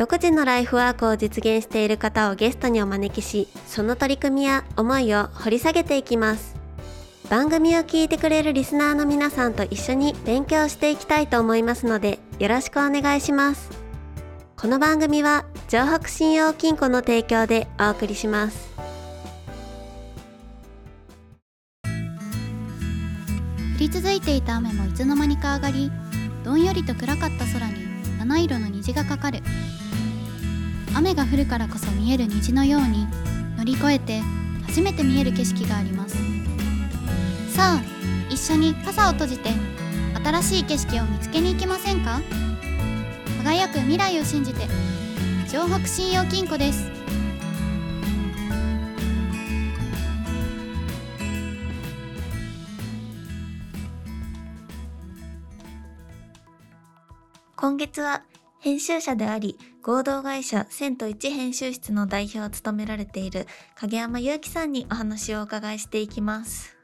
[0.00, 6.56] 独自のライフワークを実現している方をゲストにお招きしその取り組みや思いを掘り下げていきます。
[7.28, 13.68] 番組を聞いてくれるリスナーの皆さんと一緒に勉強していきたいと思いますのでよろしくお願いします。
[14.56, 18.70] この番組は城北信用金庫の提供でお送りします。
[21.84, 21.88] 降
[23.78, 25.92] り続いていた雨もいつの間にか上がり
[26.42, 27.74] どんよりと暗かった空に
[28.18, 29.42] 七色の虹がかかる。
[30.96, 33.06] 雨が降るからこそ見える虹のように
[33.56, 34.20] 乗り越えて
[34.66, 36.16] 初めて見える景色があります。
[37.54, 37.82] さあ
[38.30, 39.50] 一緒に傘を閉じて
[40.24, 42.20] 新しい景色を見つけに行きませんか？
[43.42, 44.66] 輝く未来を信じて
[45.48, 46.90] 城北信用金庫です。
[57.56, 58.22] 今月は
[58.60, 66.76] 編集者であり合同会社千と一編集室の代表を務められている影山祐樹さんにお話をお伺いしていきます。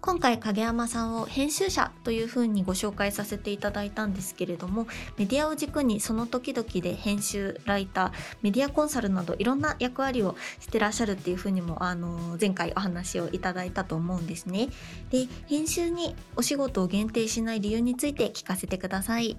[0.00, 14.68] 今回影山さんを編集者というふうにご紹介させていただいたんですけれどもメディアを軸にその時々で編集ライターメディアコンサルなどいろんな役割をしてらっしゃるっていうふうにもあの前回お話をいただいたと思うんですね。
[15.10, 19.38] で編集にお仕事を限定しない理由について聞かせてください。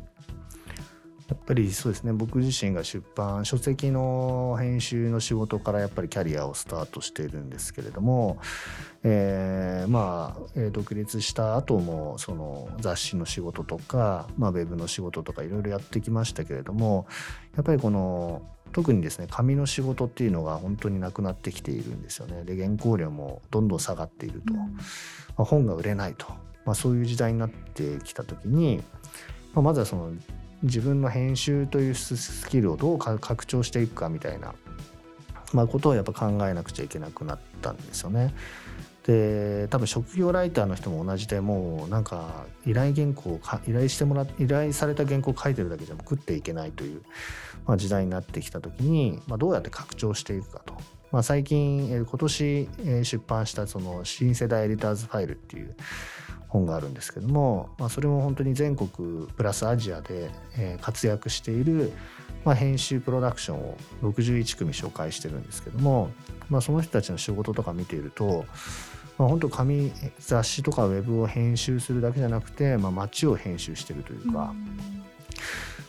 [1.27, 2.13] やっぱりそうですね。
[2.13, 8.37] 僕自身が出版書籍の編集の仕事からやっぱりキャリアをスタートしているんですけれども、
[9.03, 17.07] えー、まあ、えー、独立した後もその雑誌の仕事とか、まあ、ウェブの仕事とかいろいろやってきましたけれども
[17.55, 22.43] やっぱりこの特にですね紙の仕事っていうのが本当になくなってきているんですよね。
[22.43, 24.63] で原稿料もどんどん下がっていると、ま
[25.37, 26.27] あ、本が売れないと、
[26.65, 28.83] まあ、そういう時代になってきた時に、
[29.53, 30.11] まあ、まずはその
[30.65, 34.53] 自分の編集というスキルをどう拡張していくかみたいな、
[35.53, 38.33] まあ、ことをやっぱ考えなくちゃいけなくなったんですよね。
[39.05, 47.03] で多分職業ライターの人も同じでもうなんか依頼原稿を依頼してもら依頼された原稿を書いてるだけじゃ食っていけないという、
[47.67, 50.73] まあ、時代になってきた時に、まあ、どうやって拡張していくかと。
[51.11, 52.69] まあ、最近、今年、
[53.03, 55.75] 出版したその新世代エディターズファイルっていう
[56.47, 61.91] 本があるんですけども、まあ、それも本当に全国プラスアジアで、え活躍している、
[62.43, 66.09] まあ、編集プロダクションを61組紹介してるんですけども、
[66.49, 68.45] まあ、その人たちの仕事とか見ていると、
[69.17, 74.53] まあ、本当紙雑誌とかウェブを編集するだけじゃなくて、まあ、街を編集してるというか。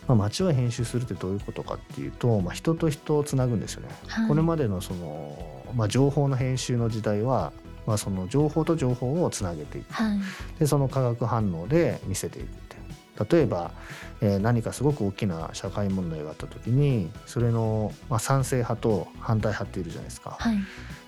[0.06, 3.88] まあ、街を編集するってどういうことかっていうと、まあ、人と人をつなぐんですよね。
[4.06, 7.52] はい、これまでのその、まあ、情報の編集の時代は
[7.86, 10.18] まあ、その情報と情報をつなげていく、はい、
[10.58, 12.76] でその化学反応で見せていくって
[13.32, 13.70] 例えば、
[14.20, 20.36] えー、何かすごく大きな社会問題があった時にそれの、まあ、賛成派と反対派っているじゃないですか。
[20.38, 20.58] はい、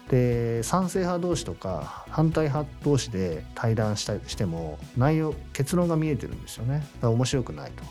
[0.09, 7.85] で賛成派同士とか反対派同士で対談したりしても内容結論が見えてるんですよね面白くないと。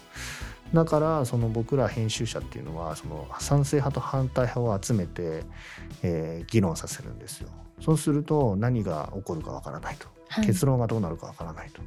[0.74, 5.44] だからその僕ら編集者っていうのはその賛成派と反対派を集めて、
[6.04, 7.50] えー、議論させるんですよ。
[7.82, 11.82] そうすると何が起こるかわからないと、はい、結論がどうなるかわからないと。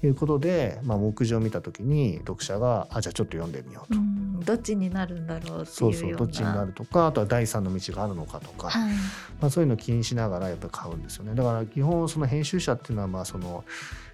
[0.00, 3.98] いうことで、まあ、目次を見た時に読者があじゃあちょっと読んでみようと。
[3.98, 8.92] うどっちになるんだろうそうそうどっちになるとかあとは第三の道があるのかとか、はい、
[9.40, 11.34] まあ、そういうのを気にしながらやっぱり買うんですよね。
[11.34, 13.64] だから基本その編集者っていうのはまあその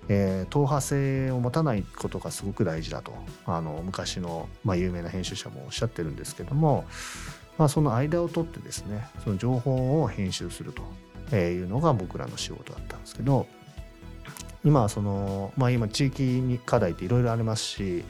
[0.08, 3.12] えー、党派性を持たないことがすごく大事だと。
[3.46, 6.84] あの昔の、まあ、有名な編集者もおっしゃってるんですけども、
[7.56, 10.82] まあ、その間を取ってですねその情報を編集すると
[11.34, 13.46] えいうのが僕らの仕事だったんですけど
[14.64, 18.04] 今その、まあ、今地域に課題っていろいろありますし、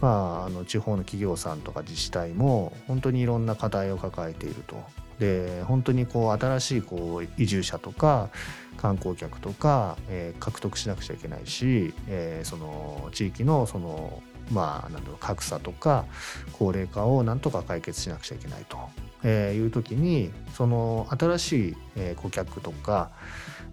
[0.00, 4.76] まあ、あの地方の企業さんとか自治体も本当にいろんな課題を抱えていると。
[5.18, 8.30] で本当にこう新しいこう移住者とか
[8.76, 16.04] 観光客とか、えー、獲得しなくちゃいけないし、えー、その地域のそのまあなんだろう格差とか
[16.52, 18.78] 高齢化をなんとか解決しなくちゃいけないと、
[19.22, 23.10] えー、いう時にその新しい、え顧客とか、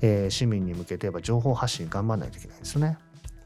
[0.01, 2.97] え市民に向けてやっぱ情報発信頑張らないといけないんですよね。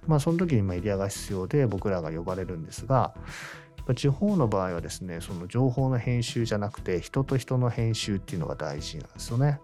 [0.08, 3.14] まあその時にまあエリアが必要で僕らが呼ばれるんですが
[3.96, 9.60] 地方の場合はですねその情報の編集じゃなくて人と人の編集っていうのが大事なんですよね。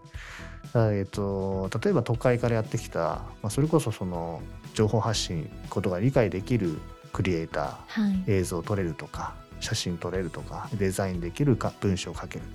[0.76, 4.42] えーと、例えば都会からやってきた、まあ、それこそその
[4.74, 6.80] 情報発信ことが理解できる
[7.12, 12.46] クリエイター、はい、映像を撮れるとか写真撮れるとかデザインできるか文章を書ける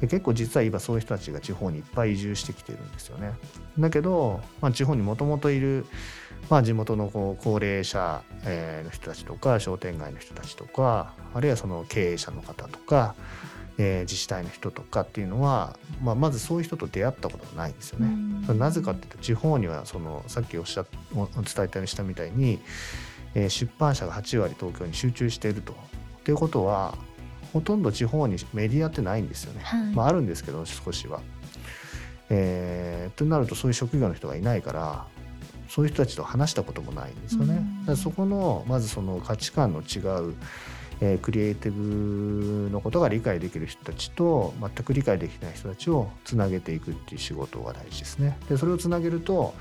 [0.00, 3.34] で結構実は今そういう人たちが地方にいっぱい移住してきてるんですよね。
[3.78, 5.84] だけど、まあ、地方にもともといる、
[6.48, 13.14] まあ、地元のこう高齢者、えの人たちとか商店街の人たちとかあるいはその経営者の方とか、
[13.76, 18.08] えー、自治体の人とかっていうのは、まあ、まずそういう人と出会ったことがないんですよね。
[18.54, 22.58] なぜかっていうと地方にはそのさっきおっしゃお伝えたりしたみたいに、
[23.34, 25.72] えー、出版社が8割東京に集中していると。
[25.72, 26.94] っていうことは
[27.52, 29.62] ほとんど地方にメディアってないんですよね。
[29.64, 31.20] はい、まあ、あるんですけど少しは。
[32.32, 35.06] えー、となるとそういう職業の人がいないから
[35.68, 37.54] そういう人たちと話したこともないんですよね。
[37.54, 39.98] だからそこのまずその価値観の違
[40.30, 40.34] う、
[41.00, 48.38] えー、クリエイティブのことが理解できる人たちと全く理解できない人たちをつなげていくっていう仕事が大事ですね。
[48.48, 49.54] でそれをつなげると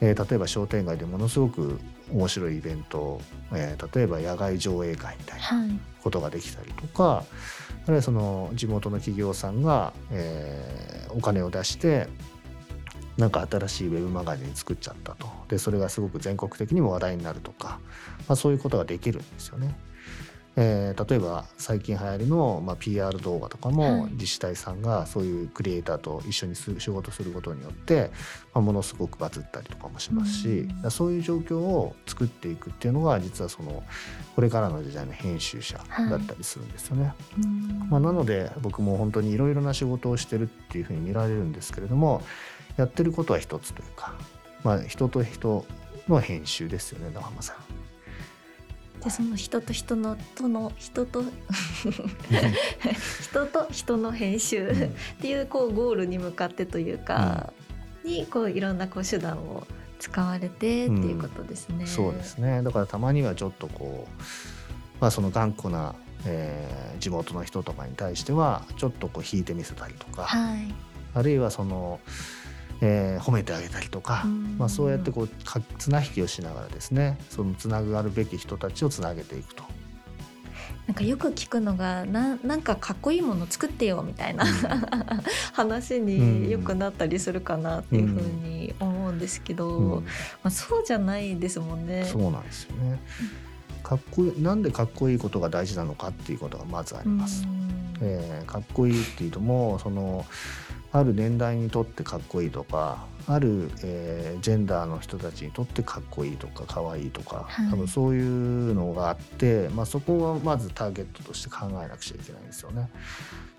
[0.00, 1.80] えー、例えば商店街でものすごく
[2.12, 3.20] 面白いイベント、
[3.52, 5.46] えー、例えば野外上映会みたいな
[6.02, 7.24] ことができたりとか、はい、
[7.84, 12.08] あるいはその地元の企業さんが、えー、お金を出して
[13.16, 17.80] なんか新しいウェブマガジン作っちゃったとでそれがすごく全国的にも話題になるとか、
[18.28, 19.76] まあ、そういうことができるんですよね。
[20.60, 28.10] えー、例えば最近流行りの、まあ、PR 動画とかも自治体さんがそういうクリエイターと一緒に仕事することによって、
[28.52, 33.84] まあ、ものすごくバズったりとかもしますし、うん、そういう状況を作っていくっていうのが実はその
[34.34, 35.78] これからの時代の編集者
[36.10, 37.04] だったりするんですよね。
[37.04, 37.14] はい
[37.90, 42.22] まあ、なので僕も本当にいろいろな仕事をしてるっていうふうに見られるんですけれども
[42.76, 44.14] やってることは一つというか、
[44.64, 45.64] まあ、人と人
[46.08, 47.67] の編集ですよね野浜さん。
[49.02, 51.22] でその人と人のとの人と
[53.22, 54.74] 人と人の編集っ
[55.20, 57.52] ていうこうゴールに向かってというか、
[58.04, 59.66] うん、にこういろんなこう手段を
[59.98, 61.76] 使われてっていうことですね。
[61.80, 62.62] うん、そうですね。
[62.62, 64.22] だからたまにはちょっとこう、
[65.00, 65.94] まあ、その頑固な、
[66.24, 70.74] えー、地元の人とかに対してはちょっとこう引いてみせたりとか、はい、
[71.14, 72.00] あるいはその
[72.80, 74.24] えー、褒めてあげたりとか、
[74.56, 75.28] まあ、そうやってこう
[75.78, 79.64] 綱引きをしながらですねそのつながるべき人たちをつなげていくと。
[80.86, 84.50] なんかよく聞くのがななんかかっこいいもの作ってよみたいな、うん、
[85.52, 90.10] 話によくなったりするかなっていうふうに思うんですけど、うん、ま
[90.44, 92.06] あ、そうじゃないですもんね。
[92.06, 92.98] そうなんですよね
[93.82, 97.46] かっこいいなんでかっこいいことが大事なのかっていうことがまずあります。
[98.00, 100.24] えー、かっこいいっていうともその
[100.92, 112.88] ある年代にとってかっこいいとかある、えー、ジェンダーの人たちにとってかっこいいとかかわいいとか、はい、多分そういうのがあって、まあ、そこはまずターゲットとして考えなくちゃいけないんですよね。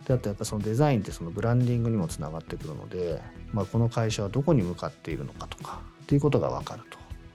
[0.07, 3.21] であとやっぱそのデザインってそのブランディングにもつながってくるので、
[3.53, 6.83] まあ、この会社はどこに向かっているのかとかっていうことが分かる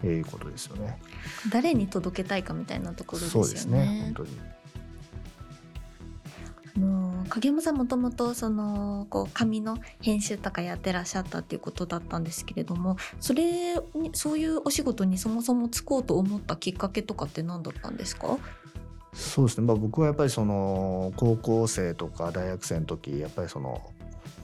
[0.00, 0.98] ということですよね。
[1.50, 3.46] 誰に届けたいかみたいなところですよね。
[3.46, 4.30] そうですね本当に
[6.76, 7.03] の
[7.34, 18.38] 影山さんもともとそのこう紙の編集とかやってらっしゃったっていうことだったんですけれどもそれにそういうお仕事にそもそも就こうと思ったきっかけとかって何だったんですか？
[19.12, 23.80] そうですね、まあ、僕はやっぱりその高校生とか大学生の時やっぱりその、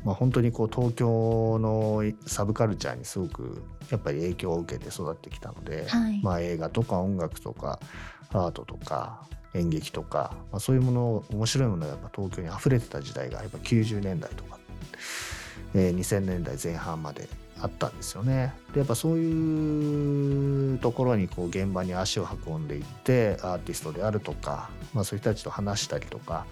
[0.04, 7.78] まあ、本当にこう東京のサブカルチャーにすごくやっぱり影響を受けて育ってきたので、はい、まあ、映画とか音楽とか
[8.32, 14.58] アートとか演劇とか、まあ、そういうもの面白いものがやっぱ東京に溢れてた時代がやっぱ90年代とか、
[15.74, 17.28] えー、2000年代前半まで
[17.62, 18.54] あったんですよね。
[18.72, 26.46] でやっぱそういうところにこう現場に足を運んでいってアーティストであるとか、まあ、そういう人たちと話したりとか、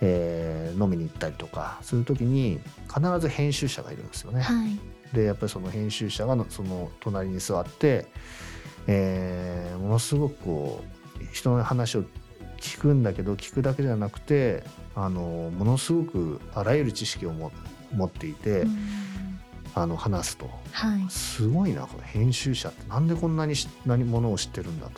[0.00, 2.60] えー、飲みに行ったりとかする時に
[2.92, 4.42] 必ず編集者がいるんですよね。
[4.42, 4.78] はい、
[5.14, 8.06] でやっぱりその編集者がその隣に座って、
[8.86, 10.84] えー、ものすごくこ
[11.20, 12.04] う人の話を
[12.64, 17.50] 聞くんだけど聞くだけじゃなくてあのものすごくあらゆる知識を持
[18.06, 18.64] っていて、
[19.74, 22.88] あの話すと、はい、すごいなこの編集者って。
[22.88, 23.54] なんでこんなに
[23.84, 24.88] 何ものを知ってるんだ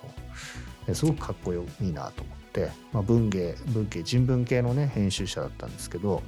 [0.86, 0.94] と。
[0.94, 6.22] すごくかっこいいなと思って、まあ、文芸文芸人文系のね編集者だったんですけど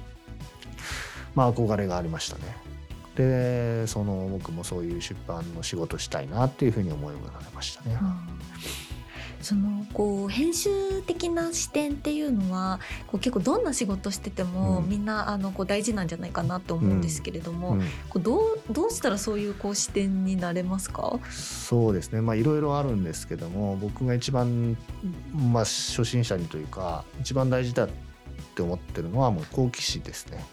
[1.33, 2.43] まあ憧れがありましたね。
[3.15, 7.97] でその僕もそういう出版の仕事したいなっていうふうに思いをられましたね。
[9.41, 10.69] そのこう編集
[11.07, 14.89] 的な視点っていうのはこう結構どんな仕事してても、うん。
[14.89, 17.79] みんなあのこう大事なんじゃないかなと思うんですけれども、うん。
[17.79, 21.19] こうどうどうしたらそういうこう視点になれますか？
[21.31, 22.21] そうですね。
[22.21, 24.77] まあいろいろあるんですけども僕が一番、
[25.33, 27.89] まあ、初心者にというか一番大事だっ
[28.55, 30.43] て思ってるのはもう好奇心ですね。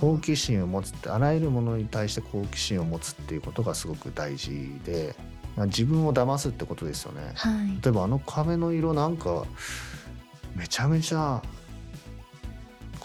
[0.00, 5.14] 好奇心を持つってあらゆるものに対して好奇心を持つっていうことがすごく大事で
[5.56, 7.32] 自分を騙すってことですよね。
[7.34, 7.80] はい。
[7.82, 9.44] 例えばあの壁の色なんか
[10.56, 11.42] めちゃめちゃ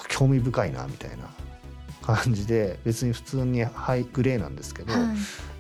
[0.08, 1.30] 興味深いなみたいな
[2.02, 5.02] 感じで別に普通にハイグレーなんですけど、はい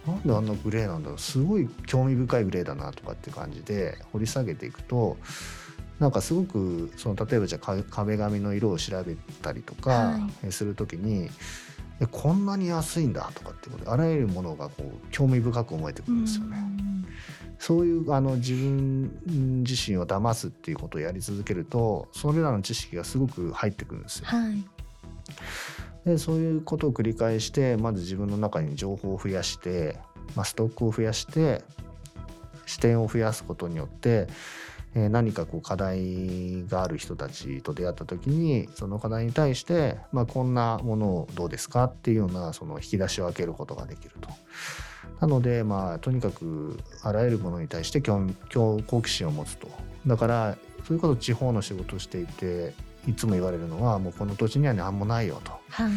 [0.07, 5.17] なんであんなグレーなんだろうすごい興味深いグレーだなとかって感じで掘り下げていくと
[5.99, 10.17] なんかすごくその例えばじゃあか壁紙の色を調べたりとか
[10.49, 11.29] する時に、
[12.01, 16.57] えこんなに安いんだとかってことであらゆるものがこう興味深く思えてくるんですよね。
[17.59, 24.25] そういうあの自分自身を騙すっていうことをやり続けるとそれらの知識がすごく入ってくるんですよ。
[24.27, 24.65] はい。
[26.05, 29.99] でそういうことを繰り返してまず自分の中に情報を増やして、
[30.35, 31.61] まあ、ストックを増やして
[32.65, 34.27] 視点を増やすことによって、
[34.95, 44.29] えー何かこう課題がある人たちと出会った時にその課題に対して、まあ、こんなものをどうですかっていうようなその引き出しを開けることができると。
[45.21, 48.27] なのでまあとにかくあらゆるものに対して興
[48.87, 49.67] 好奇心を持つと。
[50.07, 52.73] だからそれこそ地方の仕事をしていて
[53.07, 55.51] いつも言われるのはもうこの土地には何もないよと。
[55.69, 55.91] はい。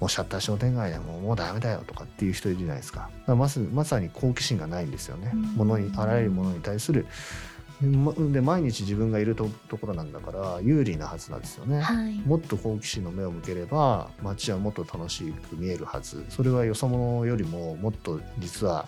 [0.00, 3.10] もうシャッター商店街でもうもうダメだよとかっていう人いるじゃないですか。
[3.26, 5.30] まずまさに好奇心がないんですよね。
[5.32, 7.53] うんものにあらゆるものに対するま
[8.32, 11.80] で毎日自分がいるとところなんだから有利なはずなんですよね。
[11.80, 12.12] はい。
[12.26, 16.24] もっと好奇心の目を向ければ街はもっと楽しく見えるはず。
[16.28, 18.86] それはよそ者よりももっと実は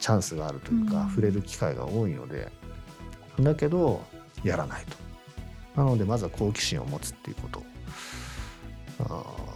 [0.00, 1.08] チャンスがあるというか、うん。
[1.10, 2.50] 触れる機会が多いので。
[3.40, 4.02] だけど
[4.42, 4.96] やらないと。
[5.80, 7.62] なのでまずは好奇心を持つっていうこと。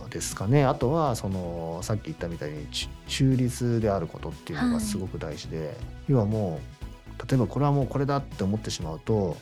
[0.08, 0.64] ですかね。
[0.64, 5.74] あとはそのさっき言ったみたいにち中立であることっていうのがすごく大事で、
[6.06, 6.81] 要はもう
[7.28, 9.36] 例えばこれはもうこれだって思ってしまうと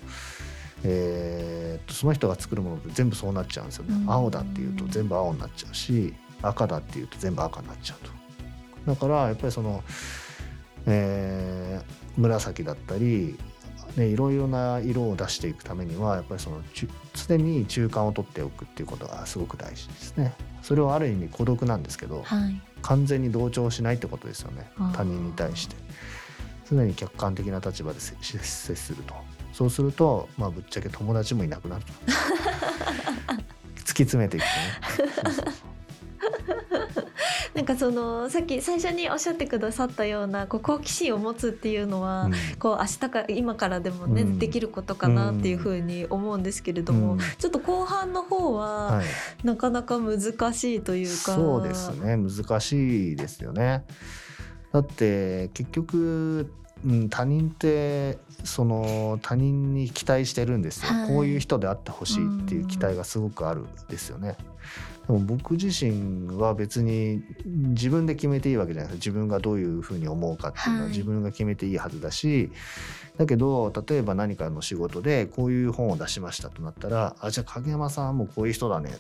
[0.84, 4.10] えーっとその人が作るものって全部そうなっちゃうんですよね、うん。
[4.10, 8.10] 青だっていうと全部青になっちゃうし赤だっていうと全部赤になっちゃうと。
[8.94, 9.82] だからやっぱりその、
[10.87, 13.38] えー紫だったり、
[13.96, 16.60] ね、いろいろな色を出していくためにはやっぱりその
[17.14, 20.34] 常に中間を取っておくっていうことがすごく大事ですね。
[20.62, 22.60] それはある意味孤独なんですけどはい。
[22.82, 24.70] 完全に同調しないってことですよね。
[24.94, 25.76] 他人に対して
[26.70, 28.16] 常に客観的な立場で接
[28.74, 29.14] すると。
[29.52, 31.92] そうするとまあぶっちゃけ友達もいなくなると。
[33.80, 34.44] 突き詰めていく
[34.96, 35.08] とね。
[35.12, 35.70] そうそうそう。
[37.54, 42.32] なんかそのさっき最初におっしゃってくださったようなこう好奇心を持つっていうのは、うん。
[42.58, 44.38] こう明日か今からでもね、うん。
[44.38, 47.18] できることかなっていうふうに思うんですけれども、うん。
[47.18, 49.06] ちょっと後半の方ははい。
[49.46, 50.20] なかなか難
[50.54, 52.16] しいというか、そうですね。
[52.16, 53.84] 難しいですよね
[54.72, 56.52] だって結局、
[56.84, 61.08] うん、他人ってその他人に期待してるんですよ、はい。
[61.08, 64.36] こういう人であってほしいっていう期待がすごくあるんですよね。
[65.06, 70.90] でも僕自身は別に自分で決めていいわけじゃないですか自分がどういうふうに思うかっていうのははい。
[70.90, 72.50] 自分が決めていいはずだし、
[73.20, 78.98] だけど例えば何かの仕事でこういう本を出しましたとなったらあじゃあ影山さんはもうこういう人だね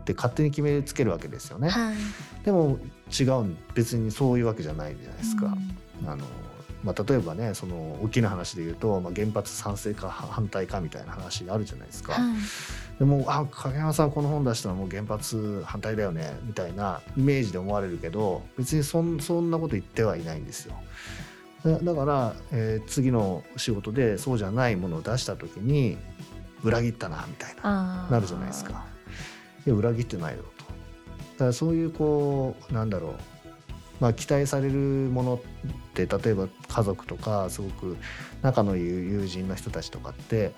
[0.00, 1.68] って勝手に決めつけるわけですよね。
[1.68, 1.96] はい、
[2.44, 2.78] でも
[3.18, 5.56] 違うん別にそういうわけじゃないじゃないですか。
[6.06, 6.24] あの
[6.82, 12.14] まあ、例えばねその大きな話で言うと、まあ、原発賛成か反対かみたいな話があるじゃないですか。
[12.14, 12.22] はい
[12.98, 20.74] でもあ影山さんこの本出したらもう原発反対だよねみたいなイメージで思われるけど別にそんそんなこと言ってはいないんですよ。
[21.64, 25.96] だだから、えー次の仕事でそうじゃないものを出した時に
[26.62, 28.84] 裏切ったなみたいななるじゃないですか。
[29.70, 30.64] いや裏切ってないよと。
[30.64, 33.14] だからそういうこうなんだろう
[34.00, 35.38] まあ期待されるものっ
[35.94, 37.96] て例えば家族とかすごく
[38.42, 40.52] 仲のいい友人の人たちとかって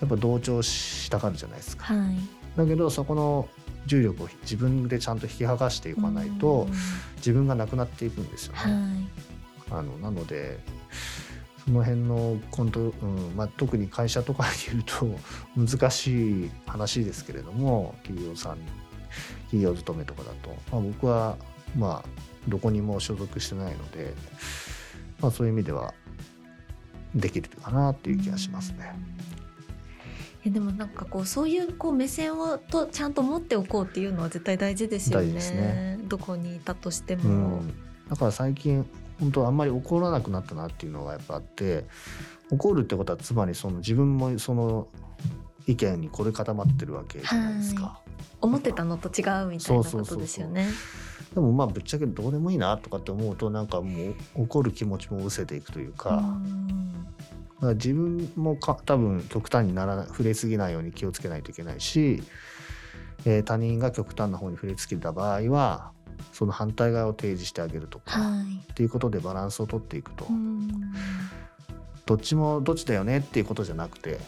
[0.00, 1.84] やっぱ同調したがるじゃないですか。
[1.84, 2.16] はい
[2.56, 3.48] だけどそこの
[3.86, 6.72] 重力を自分でちゃんと引き剥がしていかないとうん
[7.16, 8.58] 自分がなくなっていくんですよね。
[8.58, 8.72] はい
[9.70, 10.58] あのなので
[11.68, 15.06] その辺のコント、うんまあ、特に会社とかで言うと
[15.54, 18.58] 難しい話ですけれども企業さん
[19.50, 21.36] 企業勤めとかだと、まあ、僕は
[21.76, 22.08] まあ
[22.48, 24.14] どこにも所属してないので、
[25.20, 25.92] まあ、そういう意味では
[27.14, 28.94] できるかなっていう気がしますね。
[30.44, 35.26] えでもなんかこうそういうこう目線をとちゃんと持っておこうっていうのは絶対大事ですよね。
[35.26, 37.56] 大事ですねどこにいたとしてうも。
[37.58, 37.74] ん、
[38.08, 38.86] だから最近
[39.20, 41.84] 本当あんまり怒らなくなったなっていうのがやっぱあって
[42.50, 44.88] 怒るってことはつまりその自分もその
[45.66, 48.00] 意見にこれ固まってるわけじゃないですか。
[48.40, 50.68] 思ってたのと違うみたいなことですよね。
[51.34, 62.22] でもまあぶっちゃけどうでもいいなとかって思うとなんかもう怒る気持ちも失せていくというか,、だから自分もか多分極端にならない触れすぎないように気をつけないといけないし、
[63.24, 65.92] えー他人が極端な方に触れすぎた場合は
[66.32, 68.72] その反対側を提示してあげるとか、はい。
[68.72, 70.68] っていうことでバランスをとっていくと、うん。
[72.06, 74.18] どっちもどっちだよねっていうことじゃなくて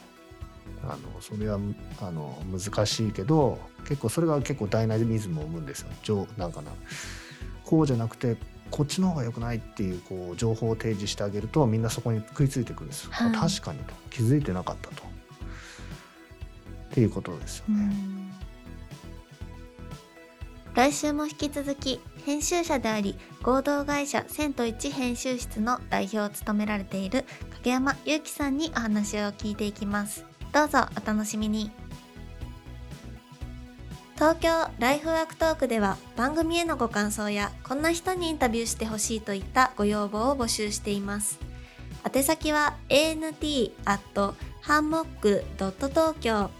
[0.82, 1.58] あのそれは
[2.00, 5.88] あの難しいけど結構それが結構ダイナミズムを生むんですよ。
[6.02, 6.72] 情なんかな。
[7.64, 8.36] こうじゃなくて
[8.70, 13.34] こっちの方が良くないっていうこう情報を提示してあげるとみんなそこに食いついてくるんですよ、はい。
[13.34, 13.94] あ確かにと。
[14.10, 15.02] 気づいてなかったと。
[15.02, 17.94] っていうことですよね、
[20.74, 27.24] 来週も引き続き編集者であり合同会社千と一編集室の代表を務められている
[27.58, 30.24] 影山祐希さんにお話を聞いていきます。
[30.52, 31.70] どうぞお楽しみに。
[34.14, 41.38] 東京ライフワークトークでは番組へのご感想やこんな人にインタビューしてほしいといったご要望を募集しています。
[42.14, 46.50] 宛先は ant アットハンモックドット東京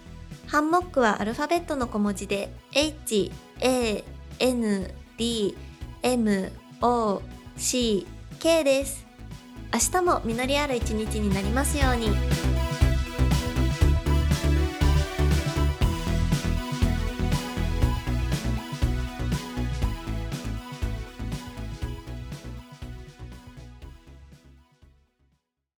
[0.47, 4.05] ハンモックはアルファベットの小文字で H A
[4.39, 5.57] N D
[6.03, 7.23] M O
[7.57, 8.07] C
[8.39, 9.07] K です。
[9.73, 12.50] 明日も実りある一日になりますように。